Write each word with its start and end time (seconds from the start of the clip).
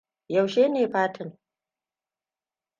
Yaushe 0.33 0.63
ne 0.69 0.91
fatin? 0.93 1.29